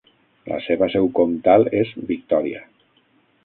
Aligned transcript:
La 0.51 0.57
seva 0.67 0.87
seu 0.95 1.11
comtal 1.19 1.69
és 1.83 1.95
Victòria. 2.13 2.67